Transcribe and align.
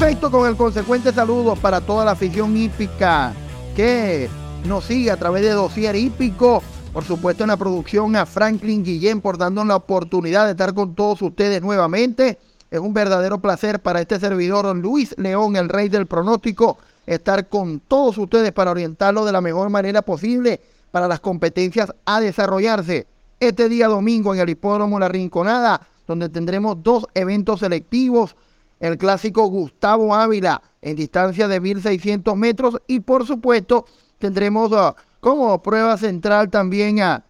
Perfecto, 0.00 0.30
con 0.30 0.48
el 0.48 0.56
consecuente 0.56 1.12
saludo 1.12 1.56
para 1.56 1.82
toda 1.82 2.06
la 2.06 2.12
afición 2.12 2.56
hípica 2.56 3.34
que 3.76 4.30
nos 4.64 4.86
sigue 4.86 5.10
a 5.10 5.18
través 5.18 5.42
de 5.42 5.50
Dosier 5.50 5.94
Hípico. 5.94 6.62
Por 6.94 7.04
supuesto, 7.04 7.44
en 7.44 7.48
la 7.48 7.58
producción 7.58 8.16
a 8.16 8.24
Franklin 8.24 8.82
Guillén 8.82 9.20
por 9.20 9.36
darnos 9.36 9.66
la 9.66 9.76
oportunidad 9.76 10.46
de 10.46 10.52
estar 10.52 10.72
con 10.72 10.94
todos 10.94 11.20
ustedes 11.20 11.60
nuevamente. 11.60 12.38
Es 12.70 12.80
un 12.80 12.94
verdadero 12.94 13.40
placer 13.40 13.80
para 13.80 14.00
este 14.00 14.18
servidor 14.18 14.74
Luis 14.74 15.14
León, 15.18 15.56
el 15.56 15.68
rey 15.68 15.90
del 15.90 16.06
pronóstico, 16.06 16.78
estar 17.06 17.50
con 17.50 17.80
todos 17.80 18.16
ustedes 18.16 18.52
para 18.52 18.70
orientarlo 18.70 19.26
de 19.26 19.32
la 19.32 19.42
mejor 19.42 19.68
manera 19.68 20.00
posible 20.00 20.62
para 20.90 21.08
las 21.08 21.20
competencias 21.20 21.92
a 22.06 22.22
desarrollarse 22.22 23.06
este 23.38 23.68
día 23.68 23.86
domingo 23.86 24.32
en 24.32 24.40
el 24.40 24.48
Hipódromo 24.48 24.98
La 24.98 25.08
Rinconada, 25.08 25.86
donde 26.06 26.30
tendremos 26.30 26.82
dos 26.82 27.06
eventos 27.12 27.60
selectivos 27.60 28.34
el 28.80 28.96
clásico 28.96 29.46
Gustavo 29.46 30.14
Ávila 30.14 30.60
en 30.80 30.96
distancia 30.96 31.46
de 31.46 31.60
1600 31.60 32.36
metros 32.36 32.78
y 32.86 33.00
por 33.00 33.26
supuesto 33.26 33.84
tendremos 34.18 34.72
uh, 34.72 34.94
como 35.20 35.62
prueba 35.62 35.96
central 35.98 36.50
también 36.50 37.00
a 37.00 37.22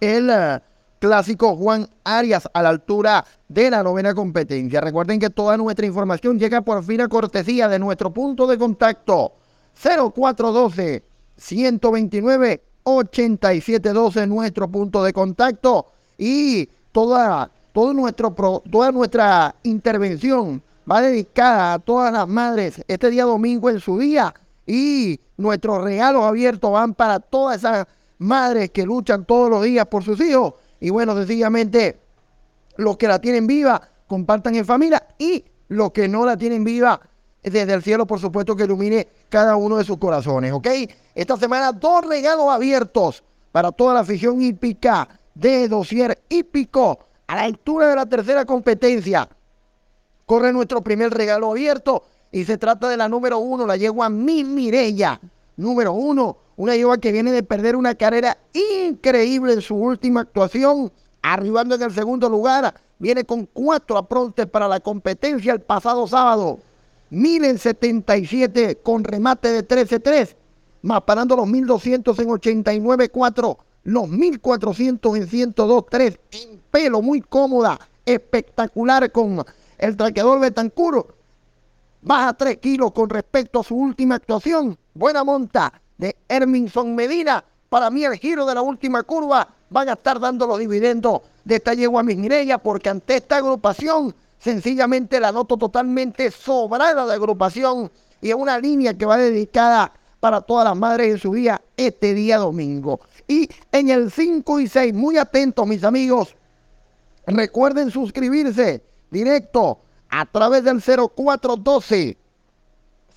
el 0.00 0.28
uh, 0.28 0.60
clásico 0.98 1.56
Juan 1.56 1.88
Arias 2.04 2.48
a 2.52 2.62
la 2.62 2.70
altura 2.70 3.24
de 3.48 3.70
la 3.70 3.82
novena 3.82 4.14
competencia. 4.14 4.80
Recuerden 4.80 5.20
que 5.20 5.30
toda 5.30 5.56
nuestra 5.56 5.86
información 5.86 6.38
llega 6.38 6.60
por 6.62 6.82
fin 6.84 7.00
a 7.00 7.08
cortesía 7.08 7.68
de 7.68 7.78
nuestro 7.78 8.12
punto 8.12 8.46
de 8.46 8.58
contacto 8.58 9.32
0412 9.74 11.04
129 11.36 12.62
8712 12.84 14.26
nuestro 14.26 14.68
punto 14.68 15.04
de 15.04 15.12
contacto 15.12 15.92
y 16.18 16.68
toda 16.90 17.50
toda 17.72 18.92
nuestra 18.92 19.54
intervención 19.62 20.62
va 20.90 21.00
dedicada 21.00 21.74
a 21.74 21.78
todas 21.78 22.12
las 22.12 22.28
madres 22.28 22.82
este 22.88 23.10
día 23.10 23.24
domingo 23.24 23.70
en 23.70 23.80
su 23.80 23.98
día. 23.98 24.34
Y 24.66 25.18
nuestros 25.36 25.82
regalos 25.82 26.22
abiertos 26.24 26.70
van 26.70 26.94
para 26.94 27.18
todas 27.18 27.58
esas 27.58 27.86
madres 28.18 28.70
que 28.70 28.84
luchan 28.84 29.24
todos 29.24 29.50
los 29.50 29.62
días 29.64 29.86
por 29.86 30.04
sus 30.04 30.20
hijos. 30.20 30.54
Y 30.80 30.90
bueno, 30.90 31.16
sencillamente 31.16 31.98
los 32.76 32.96
que 32.96 33.08
la 33.08 33.20
tienen 33.20 33.46
viva 33.46 33.80
compartan 34.06 34.54
en 34.54 34.64
familia. 34.64 35.02
Y 35.18 35.44
los 35.68 35.90
que 35.92 36.08
no 36.08 36.24
la 36.24 36.36
tienen 36.36 36.64
viva 36.64 37.00
desde 37.42 37.72
el 37.72 37.82
cielo, 37.82 38.06
por 38.06 38.20
supuesto, 38.20 38.54
que 38.54 38.64
ilumine 38.64 39.08
cada 39.28 39.56
uno 39.56 39.76
de 39.76 39.84
sus 39.84 39.98
corazones, 39.98 40.52
¿ok? 40.52 40.68
Esta 41.14 41.36
semana 41.36 41.72
dos 41.72 42.06
regalos 42.06 42.48
abiertos 42.48 43.24
para 43.50 43.72
toda 43.72 43.94
la 43.94 44.00
afición 44.00 44.40
hípica 44.40 45.08
de 45.34 45.68
Dosier 45.68 46.22
Hípico 46.28 46.98
a 47.32 47.36
la 47.36 47.42
altura 47.44 47.88
de 47.88 47.96
la 47.96 48.04
tercera 48.04 48.44
competencia. 48.44 49.26
Corre 50.26 50.52
nuestro 50.52 50.82
primer 50.82 51.14
regalo 51.14 51.50
abierto 51.50 52.02
y 52.30 52.44
se 52.44 52.58
trata 52.58 52.90
de 52.90 52.98
la 52.98 53.08
número 53.08 53.38
uno, 53.38 53.66
la 53.66 53.78
yegua 53.78 54.10
Mi 54.10 54.44
Mirella. 54.44 55.18
Número 55.56 55.94
uno, 55.94 56.36
una 56.56 56.76
yegua 56.76 56.98
que 56.98 57.10
viene 57.10 57.32
de 57.32 57.42
perder 57.42 57.74
una 57.74 57.94
carrera 57.94 58.36
increíble 58.52 59.54
en 59.54 59.62
su 59.62 59.76
última 59.76 60.20
actuación, 60.20 60.92
arribando 61.22 61.74
en 61.74 61.80
el 61.80 61.92
segundo 61.92 62.28
lugar. 62.28 62.74
Viene 62.98 63.24
con 63.24 63.46
cuatro 63.46 63.96
aprontes 63.96 64.44
para 64.46 64.68
la 64.68 64.80
competencia 64.80 65.54
el 65.54 65.62
pasado 65.62 66.06
sábado. 66.06 66.58
1077 67.08 68.80
con 68.82 69.04
remate 69.04 69.48
de 69.48 69.66
13-3, 69.66 70.36
más 70.82 71.00
parando 71.04 71.36
los 71.36 71.46
1200 71.46 72.18
en 72.18 72.28
89-4 72.28 73.56
los 73.84 74.08
1400 74.08 75.16
en 75.16 75.28
102.3 75.28 76.18
en 76.32 76.60
pelo, 76.70 77.02
muy 77.02 77.20
cómoda, 77.20 77.78
espectacular 78.06 79.10
con 79.10 79.44
el 79.78 79.96
traqueador 79.96 80.40
Betancuro. 80.40 81.08
Baja 82.02 82.34
3 82.34 82.58
kilos 82.58 82.92
con 82.92 83.08
respecto 83.08 83.60
a 83.60 83.64
su 83.64 83.76
última 83.76 84.16
actuación. 84.16 84.76
Buena 84.94 85.24
monta 85.24 85.72
de 85.98 86.16
Herminson 86.28 86.94
Medina. 86.94 87.44
Para 87.68 87.90
mí 87.90 88.04
el 88.04 88.14
giro 88.14 88.44
de 88.44 88.54
la 88.54 88.62
última 88.62 89.02
curva 89.02 89.48
van 89.70 89.88
a 89.88 89.92
estar 89.92 90.20
dando 90.20 90.46
los 90.46 90.58
dividendos 90.58 91.22
de 91.44 91.56
esta 91.56 91.74
yegua 91.74 92.02
Mireya 92.02 92.58
porque 92.58 92.90
ante 92.90 93.16
esta 93.16 93.36
agrupación 93.38 94.14
sencillamente 94.38 95.20
la 95.20 95.32
noto 95.32 95.56
totalmente 95.56 96.30
sobrada 96.30 97.06
de 97.06 97.14
agrupación 97.14 97.90
y 98.20 98.30
es 98.30 98.34
una 98.34 98.58
línea 98.58 98.94
que 98.94 99.06
va 99.06 99.16
dedicada 99.16 99.92
para 100.20 100.40
todas 100.40 100.64
las 100.64 100.76
madres 100.76 101.12
en 101.12 101.18
su 101.18 101.32
día 101.32 101.62
este 101.76 102.14
día 102.14 102.38
domingo. 102.38 103.00
Y 103.28 103.48
en 103.70 103.90
el 103.90 104.10
5 104.10 104.60
y 104.60 104.68
6, 104.68 104.94
muy 104.94 105.16
atentos 105.16 105.66
mis 105.66 105.84
amigos, 105.84 106.34
recuerden 107.26 107.90
suscribirse 107.90 108.82
directo 109.10 109.80
a 110.08 110.26
través 110.26 110.64
del 110.64 110.82
0412 110.82 112.18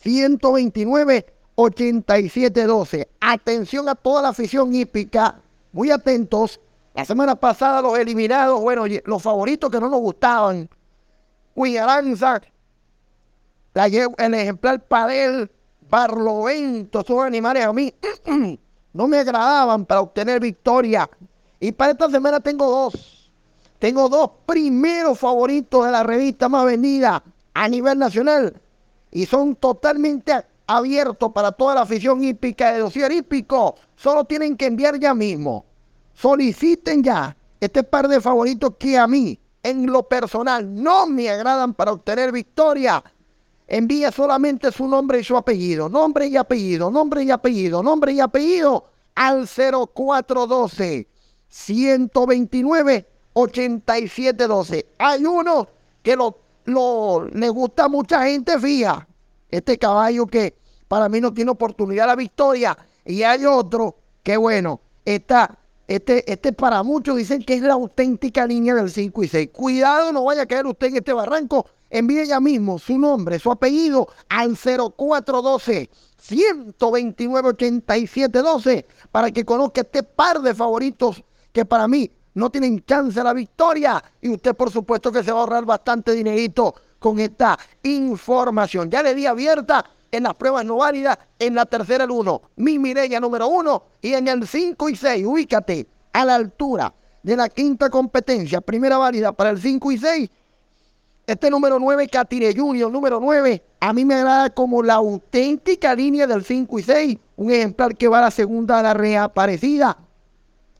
129 0.00 1.26
8712. 1.54 3.08
Atención 3.20 3.88
a 3.88 3.94
toda 3.94 4.22
la 4.22 4.28
afición 4.28 4.74
hípica, 4.74 5.40
muy 5.72 5.90
atentos. 5.90 6.60
La 6.94 7.04
semana 7.04 7.34
pasada 7.34 7.82
los 7.82 7.98
eliminados, 7.98 8.60
bueno, 8.60 8.84
los 9.04 9.22
favoritos 9.22 9.70
que 9.70 9.80
no 9.80 9.88
nos 9.88 10.00
gustaban, 10.00 10.68
Cuyaranza, 11.54 12.40
el 13.74 14.34
ejemplar 14.34 14.86
Padel, 14.86 15.50
Barlovento, 15.88 17.00
esos 17.00 17.20
animales 17.20 17.64
a 17.64 17.72
mí 17.72 17.92
no 18.94 19.08
me 19.08 19.18
agradaban 19.18 19.84
para 19.84 20.00
obtener 20.00 20.40
victoria. 20.40 21.10
Y 21.60 21.72
para 21.72 21.92
esta 21.92 22.08
semana 22.08 22.40
tengo 22.40 22.70
dos. 22.70 23.30
Tengo 23.78 24.08
dos 24.08 24.30
primeros 24.46 25.18
favoritos 25.18 25.84
de 25.84 25.92
la 25.92 26.02
revista 26.02 26.48
más 26.48 26.64
vendida 26.64 27.22
a 27.52 27.68
nivel 27.68 27.98
nacional. 27.98 28.58
Y 29.10 29.26
son 29.26 29.56
totalmente 29.56 30.32
abiertos 30.66 31.32
para 31.32 31.52
toda 31.52 31.74
la 31.74 31.82
afición 31.82 32.22
hípica 32.24 32.72
de 32.72 32.78
dossier 32.78 33.12
hípico. 33.12 33.74
Solo 33.96 34.24
tienen 34.24 34.56
que 34.56 34.66
enviar 34.66 34.98
ya 34.98 35.12
mismo. 35.12 35.66
Soliciten 36.14 37.02
ya 37.02 37.36
este 37.60 37.82
par 37.82 38.06
de 38.08 38.20
favoritos 38.20 38.74
que 38.78 38.96
a 38.96 39.06
mí, 39.08 39.38
en 39.62 39.86
lo 39.86 40.04
personal, 40.04 40.72
no 40.72 41.06
me 41.08 41.28
agradan 41.28 41.74
para 41.74 41.92
obtener 41.92 42.30
victoria. 42.30 43.02
Envía 43.66 44.12
solamente 44.12 44.70
su 44.70 44.86
nombre 44.86 45.20
y 45.20 45.24
su 45.24 45.36
apellido. 45.36 45.88
Nombre 45.88 46.26
y 46.26 46.36
apellido, 46.36 46.90
nombre 46.90 47.22
y 47.24 47.30
apellido, 47.30 47.82
nombre 47.82 48.12
y 48.12 48.20
apellido 48.20 48.84
al 49.14 49.48
0412 49.48 51.08
129 51.48 53.06
8712. 53.32 54.86
Hay 54.98 55.24
uno 55.24 55.68
que 56.02 56.16
lo, 56.16 57.28
le 57.32 57.48
gusta 57.48 57.84
a 57.84 57.88
mucha 57.88 58.24
gente, 58.24 58.58
fija. 58.58 59.06
Este 59.50 59.78
caballo 59.78 60.26
que 60.26 60.56
para 60.88 61.08
mí 61.08 61.20
no 61.20 61.32
tiene 61.32 61.50
oportunidad 61.50 62.06
la 62.06 62.16
victoria. 62.16 62.76
Y 63.04 63.22
hay 63.22 63.44
otro 63.44 63.96
que, 64.22 64.36
bueno, 64.36 64.80
está, 65.04 65.58
este, 65.86 66.30
este 66.30 66.52
para 66.52 66.82
muchos 66.82 67.16
dicen 67.16 67.42
que 67.42 67.54
es 67.54 67.62
la 67.62 67.74
auténtica 67.74 68.46
línea 68.46 68.74
del 68.74 68.90
5 68.90 69.22
y 69.22 69.28
6. 69.28 69.50
Cuidado, 69.52 70.12
no 70.12 70.24
vaya 70.24 70.42
a 70.42 70.46
caer 70.46 70.66
usted 70.66 70.88
en 70.88 70.96
este 70.96 71.12
barranco 71.12 71.66
envíe 71.94 72.26
ya 72.26 72.40
mismo 72.40 72.78
su 72.78 72.98
nombre, 72.98 73.38
su 73.38 73.52
apellido 73.52 74.08
al 74.28 74.56
0412 74.56 75.88
129 76.18 77.48
8712 77.50 78.86
para 79.12 79.30
que 79.30 79.44
conozca 79.44 79.82
este 79.82 80.02
par 80.02 80.40
de 80.40 80.54
favoritos 80.54 81.22
que 81.52 81.64
para 81.64 81.86
mí 81.86 82.10
no 82.34 82.50
tienen 82.50 82.84
chance 82.84 83.18
a 83.20 83.24
la 83.24 83.32
victoria 83.32 84.02
y 84.20 84.30
usted 84.30 84.56
por 84.56 84.72
supuesto 84.72 85.12
que 85.12 85.22
se 85.22 85.30
va 85.30 85.38
a 85.38 85.40
ahorrar 85.42 85.64
bastante 85.64 86.12
dinerito 86.12 86.74
con 86.98 87.20
esta 87.20 87.56
información. 87.84 88.90
Ya 88.90 89.00
le 89.00 89.14
di 89.14 89.26
abierta 89.26 89.84
en 90.10 90.24
las 90.24 90.34
pruebas 90.34 90.64
no 90.64 90.78
válidas 90.78 91.16
en 91.38 91.54
la 91.54 91.64
tercera 91.64 92.04
el 92.04 92.10
1, 92.10 92.42
mi 92.56 92.80
Mireya 92.80 93.20
número 93.20 93.46
1 93.46 93.84
y 94.02 94.14
en 94.14 94.26
el 94.26 94.48
5 94.48 94.88
y 94.88 94.96
6, 94.96 95.26
ubícate 95.26 95.86
a 96.12 96.24
la 96.24 96.34
altura 96.34 96.92
de 97.22 97.36
la 97.36 97.48
quinta 97.48 97.88
competencia, 97.88 98.60
primera 98.60 98.98
válida 98.98 99.30
para 99.30 99.50
el 99.50 99.60
5 99.60 99.92
y 99.92 99.98
6 99.98 100.30
este 101.26 101.50
número 101.50 101.78
9, 101.78 102.08
Catire 102.08 102.54
Junior, 102.54 102.90
número 102.90 103.18
9, 103.20 103.62
a 103.80 103.92
mí 103.92 104.04
me 104.04 104.14
agrada 104.14 104.50
como 104.50 104.82
la 104.82 104.94
auténtica 104.94 105.94
línea 105.94 106.26
del 106.26 106.44
5 106.44 106.78
y 106.78 106.82
6, 106.82 107.18
un 107.36 107.50
ejemplar 107.50 107.96
que 107.96 108.08
va 108.08 108.18
a 108.18 108.22
la 108.22 108.30
segunda 108.30 108.78
a 108.78 108.82
la 108.82 108.94
reaparecida, 108.94 109.96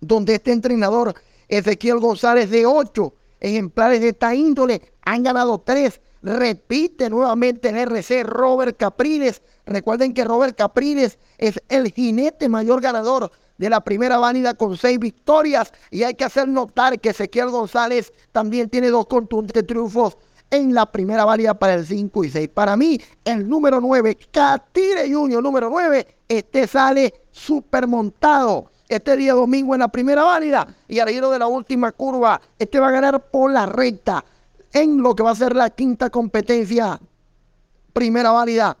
donde 0.00 0.34
este 0.34 0.52
entrenador 0.52 1.14
Ezequiel 1.48 1.98
González 1.98 2.50
de 2.50 2.66
8 2.66 3.14
ejemplares 3.40 4.00
de 4.00 4.08
esta 4.08 4.34
índole 4.34 4.82
han 5.02 5.22
ganado 5.22 5.58
3. 5.58 6.00
Repite 6.22 7.10
nuevamente 7.10 7.68
el 7.68 7.76
RC 7.76 8.24
Robert 8.24 8.76
Capriles. 8.78 9.42
Recuerden 9.66 10.14
que 10.14 10.24
Robert 10.24 10.56
Capriles 10.56 11.18
es 11.36 11.60
el 11.68 11.92
jinete 11.92 12.48
mayor 12.48 12.80
ganador 12.80 13.30
de 13.58 13.68
la 13.68 13.82
primera 13.82 14.16
válida 14.16 14.54
con 14.54 14.76
seis 14.78 14.98
victorias. 14.98 15.72
Y 15.90 16.02
hay 16.02 16.14
que 16.14 16.24
hacer 16.24 16.48
notar 16.48 16.98
que 16.98 17.10
Ezequiel 17.10 17.50
González 17.50 18.12
también 18.32 18.70
tiene 18.70 18.88
dos 18.88 19.06
contundentes 19.06 19.66
triunfos 19.66 20.16
en 20.50 20.74
la 20.74 20.86
primera 20.86 21.24
válida 21.24 21.54
para 21.54 21.74
el 21.74 21.86
5 21.86 22.24
y 22.24 22.30
6. 22.30 22.48
Para 22.50 22.76
mí, 22.76 23.00
el 23.24 23.48
número 23.48 23.80
9, 23.80 24.16
Catire 24.30 25.12
Junior, 25.12 25.42
número 25.42 25.68
9, 25.70 26.06
este 26.28 26.66
sale 26.66 27.14
super 27.30 27.86
montado. 27.86 28.70
Este 28.88 29.16
día 29.16 29.32
domingo 29.32 29.74
en 29.74 29.80
la 29.80 29.88
primera 29.88 30.24
válida 30.24 30.68
y 30.86 30.98
al 30.98 31.08
giro 31.08 31.30
de 31.30 31.38
la 31.38 31.46
última 31.46 31.90
curva, 31.92 32.40
este 32.58 32.78
va 32.78 32.88
a 32.88 32.92
ganar 32.92 33.30
por 33.30 33.50
la 33.50 33.66
recta 33.66 34.24
en 34.72 35.00
lo 35.00 35.14
que 35.14 35.22
va 35.22 35.30
a 35.30 35.36
ser 35.36 35.56
la 35.56 35.70
quinta 35.70 36.10
competencia 36.10 37.00
primera 37.92 38.30
válida 38.30 38.76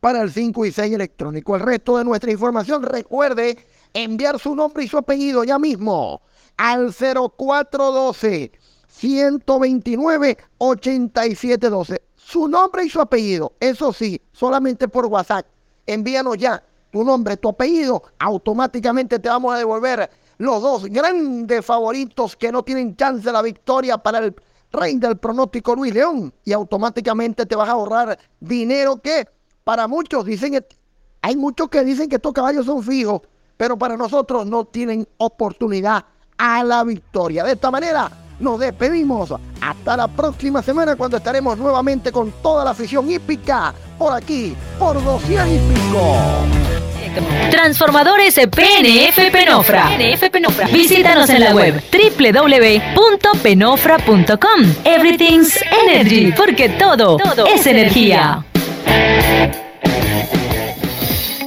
para 0.00 0.20
el 0.20 0.30
5 0.30 0.66
y 0.66 0.72
6 0.72 0.92
electrónico. 0.92 1.56
El 1.56 1.62
resto 1.62 1.96
de 1.96 2.04
nuestra 2.04 2.30
información, 2.30 2.82
recuerde 2.82 3.56
enviar 3.94 4.38
su 4.38 4.54
nombre 4.54 4.84
y 4.84 4.88
su 4.88 4.98
apellido 4.98 5.44
ya 5.44 5.58
mismo 5.58 6.20
al 6.56 6.92
0412 6.92 8.52
129 8.96 10.38
8712. 10.58 12.02
Su 12.14 12.48
nombre 12.48 12.84
y 12.84 12.88
su 12.88 13.00
apellido, 13.00 13.52
eso 13.60 13.92
sí, 13.92 14.20
solamente 14.32 14.88
por 14.88 15.06
WhatsApp. 15.06 15.46
Envíanos 15.86 16.38
ya 16.38 16.62
tu 16.90 17.04
nombre, 17.04 17.36
tu 17.36 17.50
apellido, 17.50 18.02
automáticamente 18.18 19.18
te 19.18 19.28
vamos 19.28 19.54
a 19.54 19.58
devolver 19.58 20.10
los 20.38 20.62
dos 20.62 20.84
grandes 20.86 21.64
favoritos 21.64 22.36
que 22.36 22.50
no 22.50 22.62
tienen 22.62 22.96
chance 22.96 23.24
de 23.24 23.32
la 23.32 23.42
victoria 23.42 23.98
para 23.98 24.18
el 24.18 24.34
rey 24.72 24.96
del 24.96 25.18
pronóstico 25.18 25.74
Luis 25.74 25.92
León 25.92 26.32
y 26.44 26.52
automáticamente 26.52 27.44
te 27.46 27.54
vas 27.54 27.68
a 27.68 27.72
ahorrar 27.72 28.18
dinero 28.40 28.96
que 28.96 29.28
para 29.62 29.86
muchos 29.86 30.24
dicen, 30.24 30.64
hay 31.20 31.36
muchos 31.36 31.68
que 31.68 31.84
dicen 31.84 32.08
que 32.08 32.16
estos 32.16 32.32
caballos 32.32 32.64
son 32.64 32.82
fijos, 32.82 33.20
pero 33.58 33.76
para 33.76 33.96
nosotros 33.96 34.46
no 34.46 34.64
tienen 34.64 35.06
oportunidad 35.18 36.04
a 36.38 36.64
la 36.64 36.82
victoria. 36.82 37.44
De 37.44 37.52
esta 37.52 37.70
manera 37.70 38.10
nos 38.38 38.60
despedimos. 38.60 39.34
Hasta 39.60 39.96
la 39.96 40.06
próxima 40.08 40.62
semana 40.62 40.96
cuando 40.96 41.16
estaremos 41.16 41.56
nuevamente 41.58 42.12
con 42.12 42.30
toda 42.42 42.64
la 42.64 42.70
afición 42.70 43.10
hípica 43.10 43.74
por 43.98 44.12
aquí, 44.12 44.54
por 44.78 45.02
200 45.02 45.48
y 45.48 45.58
Transformadores 47.50 48.34
PNF 48.34 49.32
Penofra. 49.32 49.88
PNF 49.96 50.28
Penofra. 50.30 50.68
Visítanos 50.68 51.30
en 51.30 51.40
la 51.40 51.54
web 51.54 51.82
www.penofra.com. 51.90 54.74
Everything's 54.84 55.58
Energy, 55.86 56.34
porque 56.36 56.68
todo, 56.68 57.16
todo 57.16 57.46
es 57.46 57.66
energía 57.66 58.44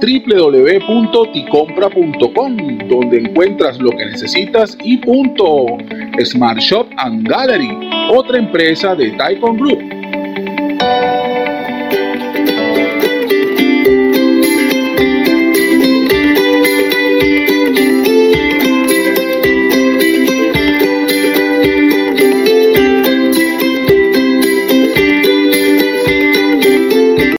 www.ticompra.com, 0.00 2.56
donde 2.88 3.18
encuentras 3.18 3.78
lo 3.78 3.90
que 3.90 4.06
necesitas 4.06 4.78
y 4.82 4.96
punto. 4.98 5.66
Smart 6.24 6.60
Shop 6.60 6.86
and 6.98 7.26
Gallery, 7.28 7.70
otra 8.10 8.38
empresa 8.38 8.94
de 8.94 9.10
Taikon 9.16 9.56
Group 9.56 9.95